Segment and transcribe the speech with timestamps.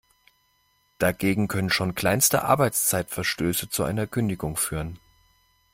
[0.97, 4.97] Dagegen können schon kleinste Arbeitszeitverstöße zu einer Kündigung führen.